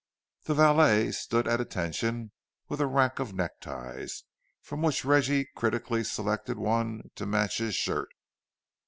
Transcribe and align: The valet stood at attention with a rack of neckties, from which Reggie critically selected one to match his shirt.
The 0.45 0.55
valet 0.55 1.11
stood 1.11 1.47
at 1.47 1.61
attention 1.61 2.31
with 2.67 2.81
a 2.81 2.87
rack 2.87 3.19
of 3.19 3.35
neckties, 3.35 4.23
from 4.59 4.81
which 4.81 5.05
Reggie 5.05 5.45
critically 5.55 6.03
selected 6.03 6.57
one 6.57 7.11
to 7.13 7.27
match 7.27 7.59
his 7.59 7.75
shirt. 7.75 8.09